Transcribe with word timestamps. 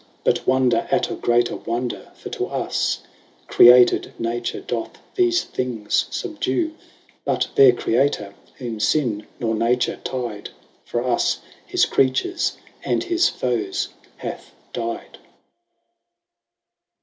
10 0.25 0.33
But 0.33 0.47
wonder 0.47 0.87
at 0.89 1.11
a 1.11 1.13
greater 1.13 1.55
wonder, 1.57 2.09
for 2.15 2.29
to 2.29 2.47
us 2.47 3.01
Created 3.47 4.11
nature 4.17 4.59
doth 4.61 4.97
thefe 5.15 5.43
things 5.43 6.05
fubdue, 6.09 6.71
But 7.23 7.49
their 7.53 7.71
Creator, 7.71 8.33
whom 8.55 8.79
fin, 8.79 9.27
nor 9.39 9.53
nature 9.53 9.99
tyed, 10.03 10.49
For 10.85 11.03
us, 11.03 11.39
his 11.67 11.85
Creatures, 11.85 12.57
and 12.83 13.03
his 13.03 13.29
foes, 13.29 13.89
hath 14.17 14.51
dyed. 14.73 15.19